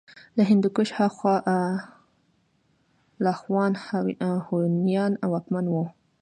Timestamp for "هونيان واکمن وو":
4.47-5.83